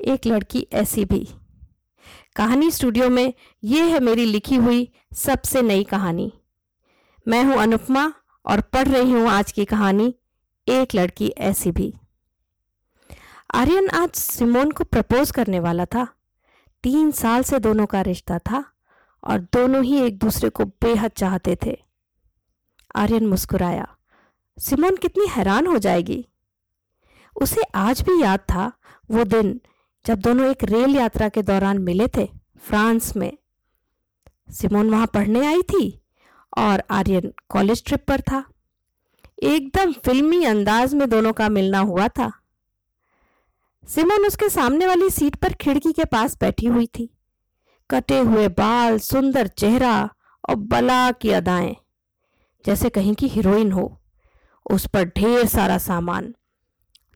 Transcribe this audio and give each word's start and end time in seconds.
एक 0.00 0.26
लड़की 0.26 0.66
ऐसी 0.72 1.04
भी। 1.04 1.26
कहानी 2.36 2.70
स्टूडियो 2.70 3.08
में 3.10 3.32
ये 3.64 3.82
है 3.82 4.00
मेरी 4.00 4.24
लिखी 4.24 4.56
हुई 4.56 4.88
सबसे 5.14 5.62
नई 5.62 5.84
कहानी। 5.84 6.32
मैं 7.26 7.42
हूँ 7.44 7.56
अनुपमा 7.56 8.12
और 8.44 8.60
पढ़ 8.60 8.88
रही 8.88 9.12
हूँ 9.12 9.28
आज 9.28 9.52
की 9.52 9.64
कहानी, 9.64 10.14
एक 10.66 10.94
लड़की 10.94 11.28
ऐसी 11.28 11.70
भी। 11.70 11.92
आर्यन 13.54 13.88
आज 13.90 14.10
सिमोन 14.10 14.70
को 14.70 14.84
प्रपोज 14.84 15.30
करने 15.30 15.60
वाला 15.60 15.84
था। 15.84 16.06
तीन 16.84 17.10
साल 17.10 17.42
से 17.42 17.58
दोनों 17.58 17.86
का 17.86 18.00
रिश्ता 18.00 18.38
था 18.38 18.64
और 19.24 19.40
दोनों 19.52 19.84
ही 19.84 20.00
एक 20.00 20.18
दूसरे 20.18 20.50
को 20.50 20.64
बेहद 20.64 21.10
चाहते 21.10 21.56
थे। 21.66 21.76
आर्यन 22.94 23.26
मुस्कुराया। 23.26 23.86
सिमोन 24.58 24.96
कितनी 24.96 25.26
हैरान 25.30 25.66
हो 25.66 25.78
जाएगी। 25.78 26.24
उसे 27.36 27.62
आज 27.74 28.00
भी 28.00 28.22
याद 28.22 28.40
था 28.40 28.72
वो 29.10 29.24
दिन 29.24 29.60
जब 30.04 30.18
दोनों 30.18 30.50
एक 30.50 30.64
रेल 30.64 30.96
यात्रा 30.96 31.28
के 31.28 31.42
दौरान 31.42 31.78
मिले 31.78 32.06
थे, 32.08 32.26
फ्रांस 32.60 33.16
में। 33.16 33.32
सिमोन 34.50 34.90
वहाँ 34.90 35.06
पढ़ने 35.06 35.46
आई 35.46 35.62
थी 35.62 36.02
और 36.58 36.82
आर्यन 36.90 37.32
कॉलेज 37.48 37.84
ट्रिप 37.84 38.04
पर 38.08 38.20
था। 38.20 38.44
एकदम 39.42 39.92
फिल्मी 40.04 40.44
अंदाज 40.44 40.94
में 40.94 41.08
दोनों 41.10 41.32
का 41.32 41.48
मिलना 41.48 41.78
हुआ 41.78 42.08
था। 42.08 42.30
सिमोन 43.84 44.26
उसके 44.26 44.48
सामने 44.48 44.86
वाली 44.86 45.10
सीट 45.10 45.36
पर 45.36 45.52
खिड़की 45.52 45.92
के 45.92 46.04
पास 46.04 46.36
बैठी 46.40 46.66
हुई 46.66 46.86
थी। 46.86 47.08
कटे 47.90 48.18
हुए 48.18 48.48
बाल, 48.48 48.98
सुंदर 48.98 49.46
चेहरा 49.46 50.08
और 50.48 50.54
बला 50.54 51.10
की 51.12 51.30
अदाएँ, 51.30 51.76
जैसे 52.64 52.88
कहीं 52.88 53.14
की 53.14 53.28
हीरोइन 53.28 53.72
हो। 53.72 54.00
उस 54.66 54.86
पर 54.86 55.04
ढेर 55.06 55.46
सारा 55.46 55.78
सामान। 55.78 56.34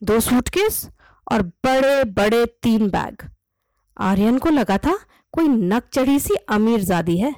दो 0.03 0.21
सूटकेस 0.21 0.89
और 1.33 1.43
बड़े 1.43 2.05
बड़े 2.05 2.47
तीन 2.47 2.89
बैग। 2.89 3.31
आर्यन 3.99 4.39
को 4.39 4.51
लगा 4.51 4.79
था, 4.79 4.99
कोई 5.33 5.49
नक 5.49 5.83
चढ़ी 5.93 6.21
सी 6.21 6.35
अमीर 6.35 6.81
जादी 6.81 7.19
है। 7.19 7.35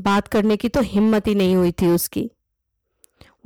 बात 0.00 0.28
करने 0.28 0.56
की 0.56 0.68
तो 0.68 0.80
हिम्मत 0.80 1.26
ही 1.26 1.34
नहीं 1.34 1.56
हुई 1.56 1.72
थी 1.72 1.86
उसकी। 1.86 2.30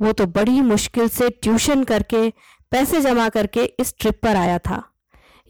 वो 0.01 0.11
तो 0.11 0.25
बड़ी 0.25 0.61
मुश्किल 0.61 1.07
से 1.07 1.29
ट्यूशन 1.29 1.83
करके, 1.83 2.29
पैसे 2.71 3.01
जमा 3.01 3.29
करके 3.29 3.63
इस 3.63 3.95
ट्रिप 3.99 4.19
पर 4.23 4.35
आया 4.35 4.59
था। 4.59 4.83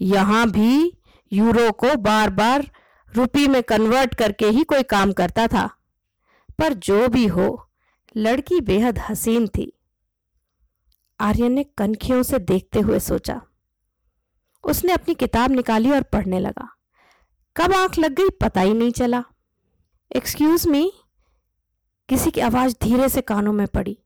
यहाँ 0.01 0.51
भी 0.51 0.97
यूरो 1.33 1.71
को 1.71 1.95
बार 1.95 2.29
बार 2.29 2.71
रुपी 3.15 3.47
में 3.47 3.63
कन्वर्ट 3.63 4.15
करके 4.15 4.45
ही 4.45 4.63
कोई 4.63 4.83
काम 4.83 5.11
करता 5.11 5.47
था। 5.47 5.69
पर 6.59 6.73
जो 6.73 7.07
भी 7.07 7.27
हो, 7.27 7.69
लड़की 8.17 8.61
बेहद 8.61 8.99
हसीन 8.99 9.47
थी। 9.47 9.79
आर्यन 11.19 11.51
ने 11.51 11.63
कनखियों 11.63 12.23
से 12.23 12.39
देखते 12.39 12.79
हुए 12.79 12.99
सोचा 12.99 13.41
उसने 14.63 14.93
अपनी 14.93 15.13
किताब 15.13 15.51
निकाली 15.51 15.91
और 15.91 16.03
पढ़ने 16.03 16.39
लगा। 16.39 16.67
कब 17.55 17.73
आँख 17.73 17.97
लग 17.99 18.13
गई 18.13 18.29
पता 18.41 18.61
ही 18.61 18.73
नहीं 18.73 18.91
चला। 18.91 19.23
एक्सक्यूज 20.15 20.67
मी 20.67 20.91
किसी 22.09 22.31
की 22.31 22.41
आवाज़ 22.41 22.75
धीरे 22.83 23.09
से 23.09 23.21
कानों 23.21 23.53
में 23.53 23.67
पड़ी। 23.67 23.97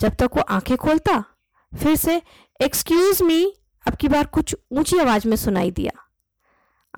जब 0.00 0.14
तक 0.14 0.30
वो 0.36 0.42
आँखें 0.42 0.76
खोलता, 0.76 1.24
फिर 1.72 1.96
से 1.96 2.22
एक्सक्यूज 2.60 3.22
मी 3.22 3.44
अब 3.86 3.94
की 3.94 4.08
बार 4.08 4.26
कुछ 4.26 4.56
ऊँची 4.72 4.98
आवाज़ 4.98 5.28
में 5.28 5.36
सुनाई 5.36 5.70
दिया। 5.70 5.92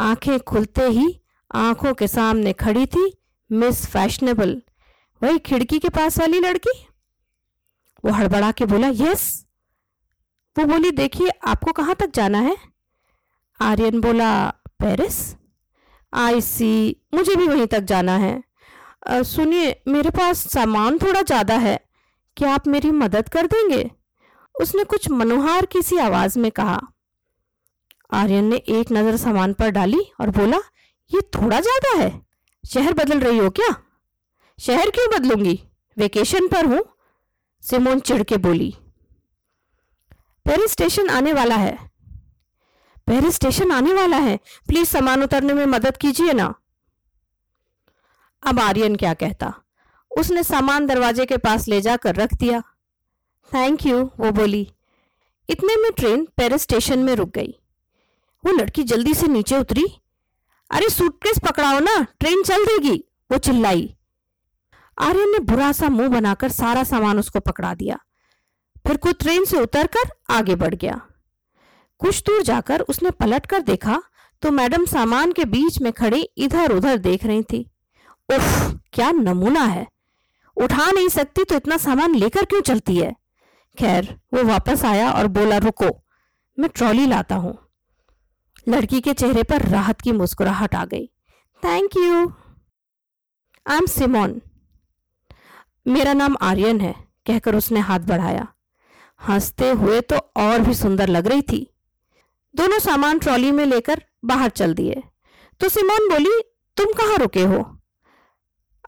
आँखें 0.01 0.39
खुलते 0.41 0.89
ही 0.89 1.21
आँखों 1.55 1.95
के 1.95 2.09
सामने 2.09 2.53
खड़ी 2.53 2.87
थी 2.87 3.13
मिस 3.51 3.87
फैशनेबल 3.87 4.63
वही 5.23 5.39
खिड़की 5.39 5.79
के 5.79 5.89
पास 5.89 6.19
वाली 6.19 6.41
लड़की। 6.41 6.87
वो 8.05 8.11
हड़बड़ा 8.11 8.53
के 8.53 8.65
बोला 8.65 8.89
यस 8.89 9.45
वो 10.57 10.65
बोली, 10.65 10.91
देखिए, 10.91 11.29
आपको 11.29 11.73
कहाँ 11.73 11.95
तक 11.95 12.11
जाना 12.15 12.39
है? 12.39 12.57
आर्यन 13.61 14.01
बोला, 14.01 14.49
पेरिस? 14.81 15.17
आई 16.13 16.41
सी, 16.41 16.97
मुझे 17.15 17.35
भी 17.37 17.47
वहीं 17.49 17.67
तक 17.67 17.81
जाना 17.83 18.17
है। 18.17 19.23
सुनिए, 19.25 19.75
मेरे 19.89 20.11
पास 20.11 20.47
सामान 20.49 20.99
थोड़ा 20.99 21.23
ज़्यादा 21.23 21.57
है। 21.57 21.79
क्या 22.37 22.53
आप 22.55 22.67
मेरी 22.67 22.91
मदद 22.93 23.29
कर 23.29 23.47
देंगे? 23.47 23.91
उसने 24.55 24.85
कुछ 24.85 25.09
मनोहार 25.11 25.67
किसी 25.67 25.99
आवाज़ 25.99 26.39
में 26.39 26.51
कहा। 26.51 26.81
आर्यन 28.13 28.45
ने 28.45 28.57
एक 28.57 28.93
नज़र 28.93 29.17
सामान 29.17 29.53
पर 29.53 29.71
डाली 29.71 30.01
और 30.21 30.31
बोला, 30.31 30.59
ये 31.11 31.21
थोड़ा 31.35 31.61
ज़्यादा 31.61 31.97
है। 31.97 32.11
शहर 32.65 32.95
बदल 32.95 33.21
रही 33.21 33.39
हो 33.39 33.51
क्या? 33.51 33.75
शहर 34.59 34.91
क्यों 34.91 35.09
बदलूँगी? 35.11 35.59
वेकेशन 35.97 36.49
पर 36.49 36.67
हूँ, 36.67 36.85
सिमोन 37.63 38.01
चिढ़ 38.01 38.23
के 38.23 38.37
बोली। 38.39 38.75
पेरिस 40.47 40.73
स्टेशन 40.73 41.09
आने 41.09 41.33
वाला 41.33 41.57
है। 41.57 41.77
पेरिस 43.07 43.35
स्टेशन 43.35 43.73
आने 43.73 43.93
वाला 43.95 44.17
है। 44.17 44.37
प्लीज़ 44.37 44.89
सामान 44.89 45.23
उतरने 45.23 45.53
में 45.53 45.67
मदद 45.67 45.97
कीजिए 45.97 46.33
ना। 46.33 46.55
अब 48.43 48.61
आर्यन 48.61 48.97
क्या 48.97 49.15
कहता? 49.15 49.55
उसने 50.19 50.43
सामान 50.43 50.87
दरवाजे 50.87 51.27
के 51.27 51.37
पास 51.37 51.69
ले 51.69 51.81
जाकर 51.81 52.15
रख 52.15 52.35
दिया। 52.35 52.61
थैंक 53.55 53.87
यू 53.87 54.11
वो 54.21 54.31
बोली। 54.31 54.73
इतने 55.49 55.77
में 55.77 55.93
ट्रेन 55.93 56.29
पेरिस 56.37 56.63
स्टेशन 56.63 56.99
में 56.99 57.15
रुक 57.15 57.29
गई। 57.29 57.55
वो 58.45 58.53
लड़की 58.53 58.83
जल्दी 58.83 59.15
से 59.15 59.27
नीचे 59.27 59.59
उतरी। 59.59 59.85
अरे 60.71 60.89
सूटकेस 60.89 61.39
पकड़ाओ 61.39 61.79
ना, 61.79 62.07
ट्रेन 62.21 62.43
चल 62.43 62.65
देगी, 62.65 63.05
वो 63.33 63.39
चिल्लाई। 63.39 63.97
आर्यन 64.99 65.33
ने 65.33 65.39
बुरा 65.39 65.73
सा 65.73 65.89
मुँह 65.89 66.09
बनाकर 66.09 66.49
सारा 66.49 66.85
सामान 66.85 67.19
उसको 67.19 67.41
पकड़ा 67.41 67.75
दिया। 67.75 67.99
फिर 68.87 68.97
कुछ 68.97 69.19
ट्रेन 69.19 69.45
से 69.45 69.61
उतरकर 69.61 70.11
आगे 70.31 70.55
बढ़ 70.55 70.75
गया। 70.75 71.07
कुछ 72.01 72.23
दूर 72.23 72.43
जाकर 72.43 72.81
उसने 72.81 73.11
पलट 73.11 73.47
कर 73.47 73.63
देखा 73.63 74.03
तो 74.43 74.51
मैडम 74.51 74.85
सामान 74.85 75.33
के 75.33 75.45
बीच 75.45 75.81
में 75.81 75.93
खड़ी 75.93 76.23
इधर 76.37 76.73
उधर 76.73 76.97
देख 76.97 77.25
रही 77.25 77.43
थी। 77.43 77.71
उफ, 78.29 78.75
क्या 78.93 79.11
नमूना 79.13 79.61
है। 79.61 79.87
उठा 80.57 80.91
नहीं 80.91 81.09
सकती 81.09 81.45
तो 81.45 81.57
इतना 81.57 81.77
सामान 81.77 82.15
लेकर 82.15 82.45
क्यों 82.45 82.61
चलती 82.61 82.97
है? 82.97 83.15
खैर, 83.79 84.21
वो 84.35 84.45
वापस 84.45 84.85
आया 84.85 85.11
और 85.13 85.27
बोला, 85.27 85.59
रुको, 85.59 85.89
मैं 86.59 86.71
ट्रॉली 86.75 87.07
लाता 87.07 87.37
हूँ। 87.37 87.59
लड़की 88.69 89.01
के 89.01 89.13
चेहरे 89.13 89.43
पर 89.43 89.63
राहत 89.63 90.01
की 90.01 90.13
मुस्कुराहट 90.13 90.75
आ 90.75 90.85
गई। 90.85 91.07
Thank 91.63 91.97
you 91.97 92.33
I 93.67 93.77
am 93.77 93.87
Simone 93.87 94.41
मेरा 95.87 96.13
नाम 96.13 96.37
आर्यन 96.43 96.81
है, 96.81 96.95
कहकर 97.27 97.55
उसने 97.55 97.81
हाथ 97.81 98.01
बढ़ाया। 98.01 98.47
हँसते 99.29 99.71
हुए 99.71 100.01
तो 100.01 100.17
और 100.37 100.61
भी 100.61 100.75
सुंदर 100.75 101.09
लग 101.09 101.27
रही 101.27 101.43
थी। 101.43 101.74
दोनों 102.55 102.79
सामान 102.79 103.19
ट्रॉली 103.19 103.51
में 103.53 103.65
लेकर 103.67 104.03
बाहर 104.25 104.51
चल 104.51 104.75
दिए। 104.75 105.03
तो 105.61 105.69
सिमोन 105.69 106.09
बोली, 106.09 106.41
तुम 106.77 106.93
कहाँ 106.93 107.17
रुके 107.19 107.43
हो? 107.43 107.65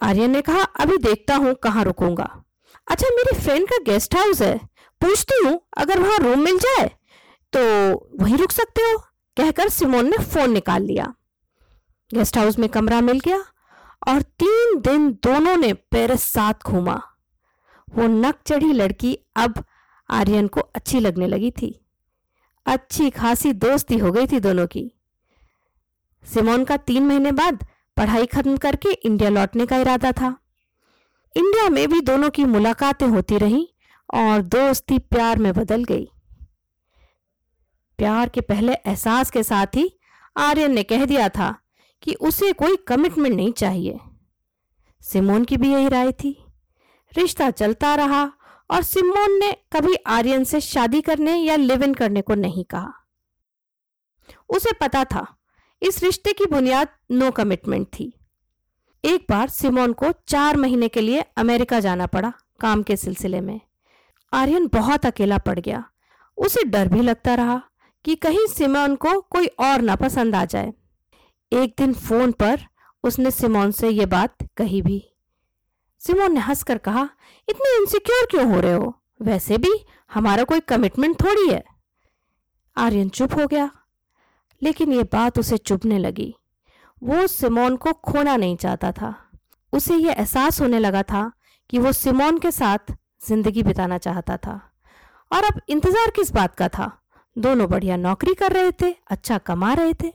आर्यन 0.02 0.30
ने 0.30 0.40
कहा, 0.42 0.62
अभी 0.62 0.96
देखता 0.98 1.36
हूँ 1.36 1.54
कहाँ 1.54 1.84
रुकूँगा। 1.84 2.28
अच्छा 2.88 3.08
मेरी 3.08 3.38
फ्रेंड 3.40 3.68
का 3.68 3.78
गेस्ट 3.84 4.14
हाउस 4.16 4.42
है। 4.42 4.56
पूछती 5.00 5.44
हूँ, 5.44 5.60
अगर 5.78 6.00
वहाँ 6.00 6.18
रूम 6.18 6.40
मिल 6.40 6.58
जाए 6.58 6.88
तो 7.52 7.60
वहीं 8.20 8.36
रुक 8.38 8.50
सकते 8.52 8.82
हो? 8.82 8.98
कहकर 9.36 9.68
सिमोन 9.68 10.08
ने 10.10 10.16
फ़ोन 10.24 10.50
निकाल 10.50 10.82
लिया। 10.82 11.04
गेस्ट 12.10 12.36
हाउस 12.38 12.58
में 12.58 12.68
कमरा 12.68 13.00
मिल 13.00 13.20
गया 13.20 13.38
और 14.08 14.22
तीन 14.40 14.78
दिन 14.80 15.10
दोनों 15.24 15.56
ने 15.56 15.72
पेरिस 15.72 16.22
साथ 16.24 16.66
घूमा। 16.66 17.00
वो 17.88 18.06
नक 18.08 18.38
चढ़ी 18.46 18.72
लड़की 18.72 19.18
अब 19.36 19.62
आर्यन 20.08 20.46
को 20.48 20.60
अच्छी 20.60 21.00
लगने 21.00 21.26
लगी 21.26 21.50
थी। 21.52 21.68
अच्छी 22.66 23.10
खासी 23.10 23.52
दोस्ती 23.52 23.98
हो 23.98 24.12
गई 24.12 24.26
थी 24.26 24.40
दोनों 24.40 24.66
की। 24.66 24.90
सिमोन 26.24 26.64
का 26.64 26.76
तीन 26.76 27.06
महीने 27.06 27.32
बाद 27.32 27.66
पढ़ाई 27.96 28.26
खत्म 28.26 28.56
करके 28.56 28.92
इंडिया 28.92 29.30
लौटने 29.30 29.66
का 29.66 29.76
इरादा 29.76 30.12
था। 30.12 30.36
इंडिया 31.36 31.68
में 31.68 31.88
भी 31.88 32.00
दोनों 32.00 32.30
की 32.30 32.44
मुलाकातें 32.44 33.06
होती 33.06 33.38
रहीं 33.38 33.66
और 34.14 34.42
दोस्ती 34.42 34.98
प्यार 34.98 35.38
में 35.38 35.52
बदल 35.52 35.84
गई। 35.84 36.08
प्यार 37.98 38.28
के 38.28 38.40
पहले 38.40 38.72
एहसास 38.72 39.30
के 39.30 39.42
साथ 39.42 39.66
ही 39.66 39.98
आर्यन 40.36 40.72
ने 40.72 40.82
कह 40.82 41.04
दिया 41.04 41.28
था 41.28 41.54
कि 42.02 42.14
उसे 42.14 42.52
कोई 42.52 42.76
कमिटमेंट 42.76 43.36
नहीं 43.36 43.52
चाहिए। 43.52 43.98
सिमोन 45.00 45.44
की 45.44 45.56
भी 45.56 45.72
यही 45.72 45.88
राय 45.88 46.12
थी। 46.12 46.44
रिश्ता 47.16 47.50
चलता 47.50 47.94
रहा 47.94 48.32
और 48.70 48.82
सिमोन 48.82 49.38
ने 49.38 49.52
कभी 49.52 49.94
आर्यन 49.94 50.44
से 50.44 50.60
शादी 50.60 51.00
करने 51.00 51.36
या 51.36 51.56
लिव 51.56 51.82
इन 51.82 51.94
करने 51.94 52.22
को 52.22 52.34
नहीं 52.34 52.64
कहा। 52.64 52.92
उसे 54.48 54.72
पता 54.72 55.04
था, 55.04 55.36
इस 55.82 56.02
रिश्ते 56.02 56.32
की 56.32 56.44
बुनियाद 56.44 56.88
नो 57.10 57.30
कमिटमेंट 57.30 57.86
थी। 57.86 58.18
एक 59.04 59.26
बार 59.30 59.48
सिमोन 59.48 59.92
को 59.92 60.06
चार 60.28 60.56
महीने 60.56 60.88
के 60.88 61.00
लिए 61.00 61.20
अमेरिका 61.20 61.80
जाना 61.80 62.06
पड़ा 62.06 62.32
काम 62.60 62.82
के 62.82 62.96
सिलसिले 62.96 63.40
में। 63.40 63.60
आर्यन 64.32 64.66
बहुत 64.66 65.06
अकेला 65.06 65.38
पड़ 65.38 65.58
गया। 65.58 65.90
उसे 66.36 66.64
डर 66.64 66.88
भी 66.88 67.00
लगता 67.00 67.34
रहा 67.34 67.62
कि 68.04 68.14
कहीं 68.14 68.46
सिमोन 68.46 68.96
को 68.96 69.20
कोई 69.20 69.46
और 69.46 69.80
ना 69.80 69.96
पसंद 69.96 70.34
आ 70.34 70.44
जाए। 70.44 70.72
एक 71.52 71.74
दिन 71.78 71.92
फ़ोन 71.92 72.32
पर 72.32 72.60
उसने 73.04 73.30
सिमोन 73.30 73.70
से 73.70 73.88
यह 73.88 74.06
बात 74.06 74.36
कही 74.56 74.82
भी। 74.82 75.15
सिमोन 76.00 76.32
ने 76.32 76.40
हंसकर 76.40 76.78
कहा, 76.78 77.08
इतने 77.48 77.76
इनसिक्योर 77.76 78.26
क्यों 78.30 78.52
हो 78.52 78.60
रहे 78.60 78.72
हो? 78.72 78.94
वैसे 79.22 79.58
भी 79.58 79.72
हमारा 80.10 80.44
कोई 80.44 80.60
कमिटमेंट 80.62 81.20
थोड़ी 81.20 81.48
है. 81.48 81.62
आर्यन 82.76 83.08
चुप 83.08 83.34
हो 83.34 83.46
गया, 83.46 83.70
लेकिन 84.62 84.92
ये 84.92 85.02
बात 85.12 85.38
उसे 85.38 85.56
चुभने 85.58 85.98
लगी। 85.98 86.34
वो 87.02 87.26
सिमोन 87.26 87.76
को 87.76 87.92
खोना 87.92 88.36
नहीं 88.36 88.56
चाहता 88.56 88.92
था। 88.92 89.14
उसे 89.72 89.96
यह 89.96 90.12
एहसास 90.12 90.60
होने 90.60 90.78
लगा 90.78 91.02
था 91.02 91.30
कि 91.70 91.78
वो 91.78 91.92
सिमोन 91.92 92.38
के 92.38 92.50
साथ 92.50 92.92
ज़िंदगी 93.28 93.62
बिताना 93.62 93.98
चाहता 93.98 94.36
था। 94.36 94.60
और 95.30 95.44
अब 95.44 95.60
इंतज़ार 95.68 96.10
किस 96.10 96.32
बात 96.32 96.54
का 96.54 96.68
था? 96.68 96.90
दोनों 97.36 97.68
बढ़िया 97.68 97.96
नौकरी 97.96 98.34
कर 98.34 98.52
रहे 98.52 98.70
थे 98.72 98.94
अच्छा 99.10 99.38
कमा 99.38 99.72
रहे 99.74 99.94
थे। 99.94 100.12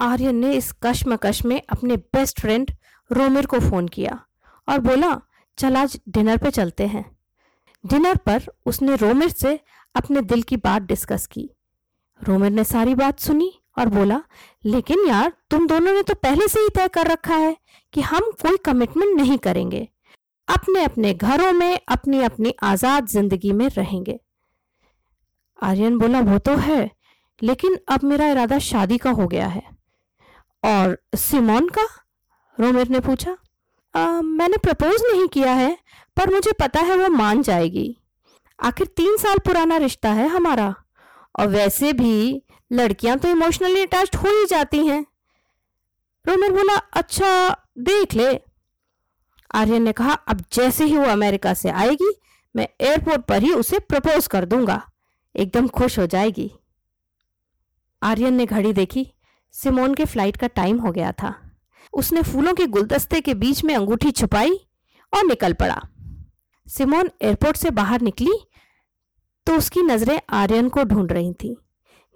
आर्यन 0.00 0.36
ने 0.36 0.52
इस 0.52 0.72
कश्मकश 0.82 1.44
में 1.44 1.60
अपने 1.62 1.96
बेस्ट 1.96 2.40
फ्रेंड 2.40 2.70
रोमिर 3.10 3.46
को 3.46 3.60
फ़ोन 3.60 3.88
किया। 3.88 4.18
और 4.68 4.78
बोला, 4.78 5.20
चल 5.58 5.76
आज 5.76 6.00
डिनर 6.08 6.36
पे 6.36 6.50
चलते 6.50 6.86
हैं। 6.86 7.04
डिनर 7.84 8.16
पर 8.16 8.42
उसने 8.66 8.96
रोमिर 8.96 9.28
से 9.28 9.58
अपने 9.94 10.22
दिल 10.22 10.42
की 10.42 10.56
बात 10.56 10.82
डिस्कस 10.82 11.26
की। 11.26 11.50
रोमिर 12.20 12.50
ने 12.50 12.64
सारी 12.64 12.94
बात 12.94 13.20
सुनी 13.20 13.52
और 13.78 13.88
बोला, 13.88 14.20
लेकिन 14.64 15.06
यार, 15.08 15.32
तुम 15.50 15.66
दोनों 15.66 15.92
ने 15.92 16.02
तो 16.02 16.14
पहले 16.14 16.48
से 16.48 16.60
ही 16.60 16.68
तय 16.68 16.88
कर 16.88 17.06
रखा 17.06 17.34
है 17.34 17.56
कि 17.92 18.00
हम 18.00 18.30
कोई 18.42 18.56
कमिटमेंट 18.56 19.16
नहीं 19.16 19.38
करेंगे। 19.38 19.88
अपने 20.48 20.84
अपने 20.84 21.14
घरों 21.14 21.52
में 21.52 21.80
अपनी 21.88 22.22
अपनी 22.22 22.54
आज़ाद 22.62 23.06
ज़िंदगी 23.06 23.52
में 23.52 23.68
रहेंगे। 23.68 24.20
आर्यन 25.62 25.98
बोला, 25.98 26.20
वो 26.20 26.38
तो 26.38 26.56
है, 26.56 26.90
लेकिन 27.42 27.78
अब 27.88 28.04
मेरा 28.04 28.28
इरादा 28.28 28.58
शादी 28.58 28.98
का 28.98 29.10
हो 29.10 29.26
गया 29.26 29.46
है। 29.46 29.62
और 30.64 30.98
सिमोन 31.16 31.68
का? 31.68 31.86
रोमिर 32.60 32.88
ने 32.88 33.00
पूछा। 33.00 33.36
आ, 33.98 34.20
मैंने 34.22 34.56
प्रपोज 34.56 35.02
नहीं 35.04 35.26
किया 35.28 35.52
है 35.52 35.76
पर 36.16 36.32
मुझे 36.32 36.52
पता 36.52 36.80
है 36.80 36.96
वो 36.96 37.08
मान 37.08 37.42
जाएगी। 37.42 37.96
आखिर 38.58 38.86
तीन 38.96 39.16
साल 39.16 39.38
पुराना 39.38 39.76
रिश्ता 39.76 40.12
है 40.12 40.28
हमारा 40.28 40.74
और 41.34 41.46
वैसे 41.46 41.92
भी 41.92 42.42
लड़कियाँ 42.70 43.16
तो 43.18 43.28
इमोशनली 43.28 43.82
अटैच 43.82 44.16
हो 44.16 44.28
ही 44.30 44.44
जाती 44.46 44.86
हैं। 44.86 45.04
रोमिर 46.24 46.52
बोला 46.52 46.76
अच्छा 46.76 47.48
देख 47.80 48.14
ले। 48.14 48.38
आर्यन 49.54 49.82
ने 49.82 49.92
कहा 49.92 50.12
अब 50.12 50.44
जैसे 50.52 50.84
ही 50.84 50.96
वो 50.96 51.04
अमेरिका 51.04 51.54
से 51.54 51.70
आएगी 51.70 52.12
मैं 52.54 52.68
एयरपोर्ट 52.80 53.24
पर 53.24 53.42
ही 53.42 53.52
उसे 53.52 53.78
प्रपोज 53.78 54.26
कर 54.26 54.44
दूँगा। 54.44 54.80
एकदम 55.34 55.68
खुश 55.68 55.98
हो 55.98 56.06
जाएगी। 56.06 56.50
आर्यन 58.02 58.34
ने 58.34 58.46
घड़ी 58.46 58.72
देखी 58.72 59.06
सिमोन 59.54 59.94
के 59.94 60.04
फ़्लाइट 60.04 60.36
का 60.36 60.46
टाइम 60.46 60.78
हो 60.78 60.92
गया 60.92 61.12
था। 61.12 61.34
उसने 61.92 62.22
फूलों 62.22 62.54
के 62.54 62.66
गुलदस्ते 62.66 63.20
के 63.20 63.34
बीच 63.34 63.64
में 63.64 63.74
अंगूठी 63.74 64.10
छुपाई 64.10 64.54
और 65.12 65.24
निकल 65.24 65.52
पड़ा। 65.52 65.80
सिमोन 66.66 67.10
एयरपोर्ट 67.22 67.56
से 67.56 67.70
बाहर 67.70 68.00
निकली 68.00 68.38
तो 69.46 69.56
उसकी 69.56 69.82
नज़रें 69.82 70.20
आर्यन 70.30 70.68
को 70.68 70.82
ढूंढ 70.84 71.12
रही 71.12 71.32
थी। 71.32 71.56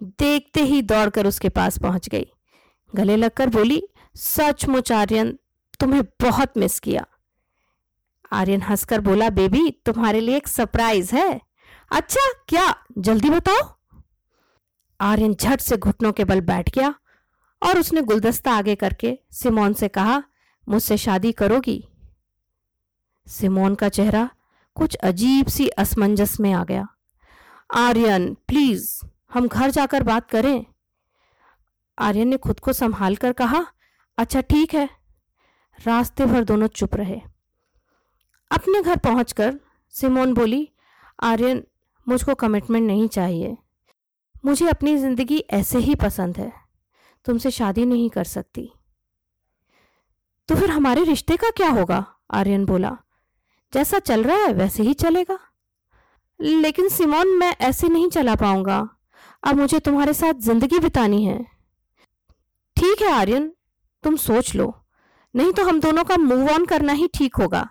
देखते 0.03 0.63
ही 0.63 0.83
दौड़कर 0.83 1.27
उसके 1.27 1.49
पास 1.49 1.79
पहुँच 1.79 2.09
गई। 2.09 2.27
गले 2.95 3.17
लगकर 3.17 3.49
बोली, 3.49 3.83
सचमुच 4.17 4.93
आर्यन, 4.93 5.39
तुम्हें 5.81 6.03
बहुत 6.21 6.59
मिस 6.59 6.79
किया। 6.81 7.05
आर्यन 8.33 8.63
हंसकर 8.63 9.01
बोला, 9.01 9.31
बेबी, 9.31 9.71
तुम्हारे 9.71 10.21
लिए 10.21 10.37
एक 10.37 10.49
सरप्राइज़ 10.49 11.15
है। 11.15 11.41
अच्छा 11.91 12.31
क्या? 12.49 12.75
जल्दी 12.99 13.31
बताओ? 13.31 13.79
आर्यन 15.01 15.35
झट 15.35 15.61
से 15.61 15.77
घुटनों 15.77 16.13
के 16.13 16.25
बल 16.25 16.41
बैठ 16.41 16.71
गया 16.79 16.95
और 17.63 17.79
उसने 17.79 18.03
गुलदस्ता 18.03 18.53
आगे 18.53 18.75
करके 18.75 19.19
सिमोन 19.31 19.73
से 19.73 19.89
कहा, 19.89 20.23
मुझसे 20.69 20.97
शादी 20.97 21.33
करोगी? 21.33 21.89
सिमोन 23.27 23.75
का 23.75 23.89
चेहरा 23.89 24.31
कुछ 24.75 24.95
अजीब 24.95 25.47
सी 25.47 25.69
असमंजस 25.69 26.41
में 26.41 26.53
आ 26.53 26.65
गया। 26.65 26.89
आर्यन, 27.75 28.35
प्लीज़, 28.35 29.01
हम 29.33 29.49
घर 29.49 29.71
जाकर 29.71 30.03
बात 30.03 30.31
करें। 30.31 30.65
आर्यन 31.99 32.29
ने 32.29 32.37
खुद 32.37 32.61
को 32.61 32.73
संभाल 32.73 33.17
कर 33.17 33.33
कहा 33.33 33.67
अच्छा 34.19 34.41
ठीक 34.41 34.75
है। 34.75 34.89
रास्ते 35.87 36.27
भर 36.27 36.45
दोनों 36.45 36.67
चुप 36.67 36.95
रहे। 36.95 37.21
अपने 38.51 38.83
घर 38.83 38.97
पहुंचकर 38.97 39.61
सिमोन 39.91 40.35
बोली, 40.35 40.69
आर्यन, 41.23 41.65
मुझको 42.09 42.35
कमिटमेंट 42.35 42.87
नहीं 42.87 43.09
चाहिए। 43.09 43.57
मुझे 44.45 44.69
अपनी 44.69 44.97
ज़िंदगी 44.97 45.39
ऐसे 45.39 45.79
ही 45.79 45.95
पसंद 45.95 46.37
है। 46.37 46.62
तुमसे 47.27 47.51
शादी 47.51 47.85
नहीं 47.85 48.09
कर 48.11 48.25
सकती। 48.25 48.71
तो 50.49 50.55
फिर 50.55 50.71
हमारे 50.71 51.05
रिश्ते 51.05 51.37
का 51.37 51.51
क्या 51.51 51.69
होगा? 51.69 52.05
आर्यन 52.31 52.65
बोला। 52.65 52.97
जैसा 53.73 53.99
चल 53.99 54.23
रहा 54.25 54.37
है, 54.37 54.53
वैसे 54.53 54.83
ही 54.83 54.95
चलेगा। 54.95 55.39
लेकिन 56.41 56.89
सिमोन, 56.89 57.29
मैं 57.29 57.55
ऐसे 57.61 57.89
नहीं 57.89 58.09
चला 58.09 58.35
पाऊँगा। 58.35 58.89
अब 59.43 59.57
मुझे 59.57 59.79
तुम्हारे 59.81 60.13
साथ 60.15 60.41
ज़िंदगी 60.41 60.79
बितानी 60.79 61.25
है। 61.25 61.39
ठीक 62.77 63.03
है, 63.03 63.13
आर्यन, 63.13 63.53
तुम 64.05 64.17
सोच 64.17 64.55
लो। 64.55 64.73
नहीं 65.35 65.53
तो 65.53 65.65
हम 65.65 65.81
दोनों 65.81 66.05
का 66.05 66.17
मूव 66.17 66.51
ऑन 66.51 66.65
करना 66.67 66.93
ही 66.93 67.09
ठीक 67.15 67.37
होगा, 67.37 67.63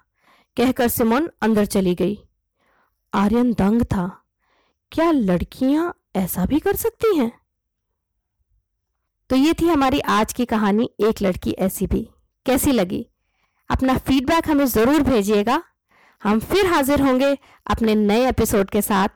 कहकर 0.57 0.87
सिमोन 0.87 1.29
अंदर 1.41 1.65
चली 1.65 1.95
गई। 1.95 2.17
आर्यन 3.13 3.53
दंग 3.53 3.83
था। 3.83 4.07
क्या 4.91 5.11
लड़कियाँ 5.11 5.93
ऐसा 6.15 6.45
भी 6.45 6.59
कर 6.59 6.75
सकती 6.75 7.15
हैं? 7.17 7.31
तो 9.31 9.37
ये 9.37 9.53
थी 9.53 9.67
हमारी 9.67 9.99
आज 9.99 10.33
की 10.33 10.45
कहानी, 10.45 10.89
एक 10.99 11.21
लड़की 11.21 11.51
ऐसी 11.51 11.87
भी। 11.87 12.09
कैसी 12.45 12.71
लगी? 12.71 13.07
अपना 13.69 13.97
फीडबैक 13.97 14.49
हमें 14.49 14.65
ज़रूर 14.65 15.01
भेजिएगा। 15.01 15.63
हम 16.23 16.39
फिर 16.39 16.65
हाजिर 16.65 17.01
होंगे 17.01 17.37
अपने 17.67 17.95
नए 17.95 18.29
एपिसोड 18.29 18.69
के 18.69 18.81
साथ, 18.81 19.07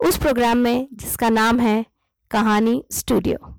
उस 0.00 0.18
प्रोग्राम 0.18 0.58
में 0.58 0.88
जिसका 0.92 1.28
नाम 1.28 1.60
है 1.60 1.86
कहानी 2.30 2.84
स्टूडियो 2.90 3.53